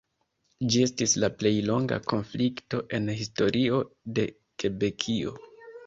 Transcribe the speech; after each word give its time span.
Ĝi 0.75 0.79
estis 0.85 1.13
la 1.23 1.29
plej 1.41 1.51
longa 1.67 2.01
konflikto 2.15 2.83
en 3.01 3.15
historio 3.23 3.87
de 4.17 4.29
Kebekio. 4.63 5.41